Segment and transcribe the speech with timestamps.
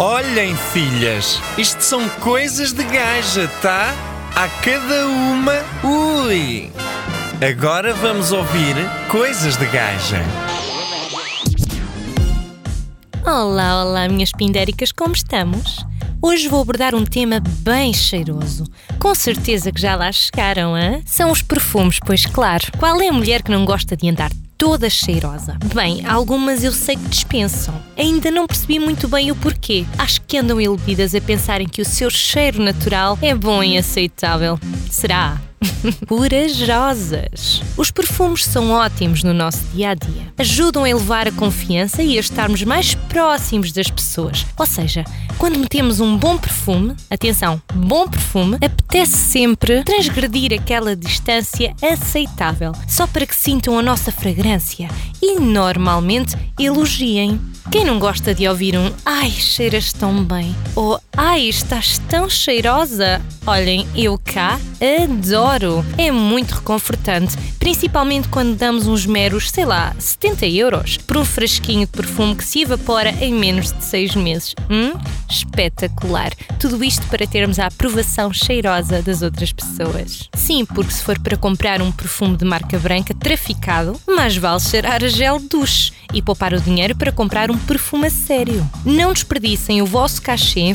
[0.00, 3.92] Olhem, filhas, isto são coisas de gaja, tá?
[4.36, 6.70] A cada uma, ui!
[7.44, 8.76] Agora vamos ouvir
[9.10, 10.22] coisas de gaja.
[13.26, 15.84] Olá, olá, minhas pindéricas, como estamos?
[16.22, 18.66] Hoje vou abordar um tema bem cheiroso.
[19.00, 21.02] Com certeza que já lá chegaram, hein?
[21.06, 22.66] São os perfumes, pois claro.
[22.78, 25.56] Qual é a mulher que não gosta de andar toda cheirosa.
[25.72, 27.80] Bem, algumas eu sei que dispensam.
[27.96, 29.86] Ainda não percebi muito bem o porquê.
[29.96, 34.58] Acho que andam iludidas a pensarem que o seu cheiro natural é bom e aceitável.
[34.90, 35.40] Será?
[36.06, 37.62] Corajosas.
[37.76, 40.32] Os perfumes são ótimos no nosso dia a dia.
[40.38, 44.46] Ajudam a elevar a confiança e a estarmos mais próximos das pessoas.
[44.56, 45.04] Ou seja,
[45.36, 53.06] quando metemos um bom perfume, atenção, bom perfume, apetece sempre transgredir aquela distância aceitável, só
[53.06, 54.88] para que sintam a nossa fragrância
[55.22, 57.40] e normalmente elogiem.
[57.70, 60.56] Quem não gosta de ouvir um Ai, cheiras tão bem?
[60.74, 63.20] Ou Ai, estás tão cheirosa?
[63.44, 65.84] Olhem, eu cá adoro.
[65.96, 71.86] É muito reconfortante, principalmente quando damos uns meros, sei lá, 70 euros por um frasquinho
[71.86, 74.54] de perfume que se evapora em menos de 6 meses.
[74.70, 74.92] Hum?
[75.28, 76.32] Espetacular.
[76.60, 80.28] Tudo isto para termos a aprovação cheirosa das outras pessoas.
[80.34, 85.02] Sim, porque se for para comprar um perfume de marca branca traficado, mais vale cheirar
[85.02, 88.68] a gel douche e poupar o dinheiro para comprar um perfume a sério.
[88.84, 90.74] Não desperdicem o vosso cachê em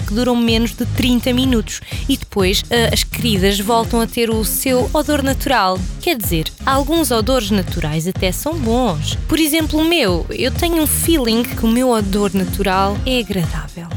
[0.00, 4.44] que duram menos de 30 minutos e depois uh, as queridas voltam a ter o
[4.44, 5.78] seu odor natural.
[6.00, 9.16] Quer dizer, alguns odores naturais até são bons.
[9.28, 13.89] Por exemplo, o meu, eu tenho um feeling que o meu odor natural é agradável.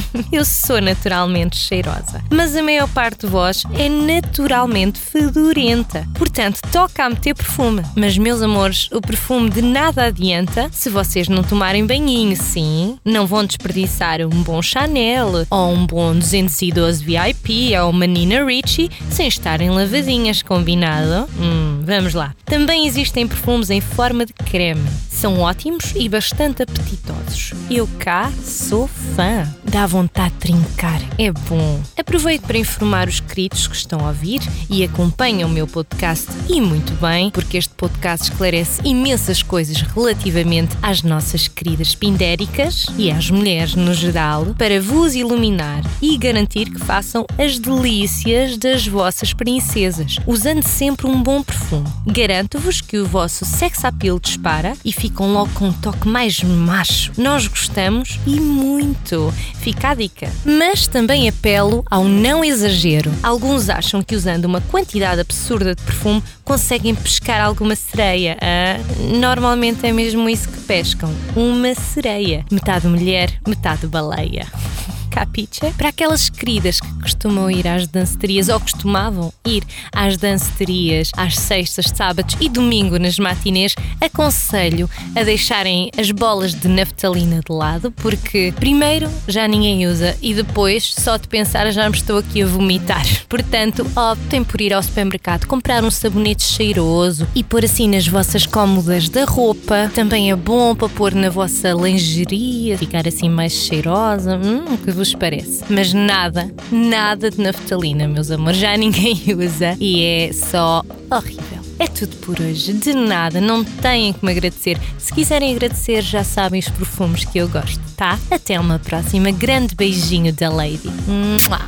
[0.32, 6.06] Eu sou naturalmente cheirosa, mas a maior parte de vós é naturalmente fedorenta.
[6.14, 7.82] Portanto, toca a meter perfume.
[7.96, 12.98] Mas, meus amores, o perfume de nada adianta se vocês não tomarem banhinho, sim.
[13.04, 18.90] Não vão desperdiçar um bom Chanel ou um bom 212 VIP ou uma Nina Ricci
[19.10, 21.28] sem estarem lavadinhas, combinado?
[21.38, 22.34] Hum, vamos lá.
[22.44, 24.88] Também existem perfumes em forma de creme.
[25.22, 27.52] São ótimos e bastante apetitosos.
[27.70, 29.48] Eu cá sou fã.
[29.62, 31.00] Dá vontade de trincar.
[31.16, 31.80] É bom.
[32.12, 36.60] Aproveito para informar os queridos que estão a ouvir e acompanham o meu podcast e
[36.60, 43.30] muito bem, porque este podcast esclarece imensas coisas relativamente às nossas queridas pindéricas e às
[43.30, 50.16] mulheres no geral, para vos iluminar e garantir que façam as delícias das vossas princesas,
[50.26, 51.88] usando sempre um bom perfume.
[52.06, 57.10] Garanto-vos que o vosso sex appeal dispara e ficam logo com um toque mais macho.
[57.16, 59.32] Nós gostamos e muito.
[59.62, 60.30] Fica a dica.
[60.44, 63.12] Mas também apelo ao não exagero.
[63.22, 68.36] Alguns acham que usando uma quantidade absurda de perfume conseguem pescar alguma sereia.
[68.40, 68.78] Ah,
[69.18, 72.44] normalmente é mesmo isso que pescam: uma sereia.
[72.50, 74.46] Metade mulher, metade baleia.
[75.12, 75.70] Capiche?
[75.76, 81.86] Para aquelas queridas que costumam ir às danceterias ou costumavam ir às danceterias às sextas,
[81.94, 88.54] sábados e domingo nas matinês, aconselho a deixarem as bolas de naftalina de lado, porque
[88.56, 93.04] primeiro já ninguém usa e depois, só de pensar, já me estou aqui a vomitar.
[93.28, 98.46] Portanto, optem por ir ao supermercado, comprar um sabonete cheiroso e pôr assim nas vossas
[98.46, 99.90] cômodas da roupa.
[99.94, 104.36] Também é bom para pôr na vossa lingerie, ficar assim mais cheirosa.
[104.36, 105.64] Hum, que vos parece.
[105.68, 106.52] Mas nada,
[106.92, 108.58] nada de naftalina, meus amores.
[108.58, 111.62] Já ninguém usa e é só horrível.
[111.78, 112.74] É tudo por hoje.
[112.74, 114.78] De nada, não têm que me agradecer.
[114.98, 118.18] Se quiserem agradecer, já sabem os perfumes que eu gosto, tá?
[118.30, 119.30] Até uma próxima.
[119.30, 120.90] Grande beijinho da Lady.
[121.08, 121.60] Mua.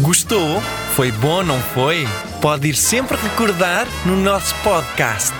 [0.00, 0.62] Gostou?
[0.94, 2.06] Foi bom, não foi?
[2.40, 5.34] Pode ir sempre recordar no nosso podcast.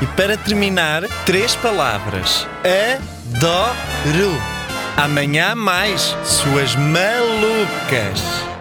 [0.00, 2.46] E para terminar, três palavras:
[3.34, 4.61] adoro.
[4.96, 8.51] Amanhã mais, suas malucas.